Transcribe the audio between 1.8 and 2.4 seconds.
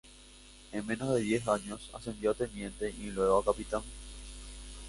ascendió a